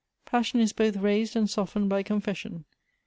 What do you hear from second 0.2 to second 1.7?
"Passion is both raised and